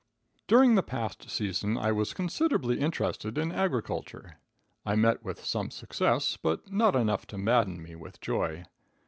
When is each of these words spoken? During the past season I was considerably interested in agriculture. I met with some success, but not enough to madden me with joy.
During 0.47 0.73
the 0.73 0.81
past 0.81 1.29
season 1.29 1.77
I 1.77 1.91
was 1.91 2.15
considerably 2.15 2.79
interested 2.79 3.37
in 3.37 3.51
agriculture. 3.51 4.39
I 4.83 4.95
met 4.95 5.21
with 5.23 5.45
some 5.45 5.69
success, 5.69 6.37
but 6.41 6.71
not 6.73 6.95
enough 6.95 7.27
to 7.27 7.37
madden 7.37 7.79
me 7.83 7.95
with 7.95 8.19
joy. 8.19 8.63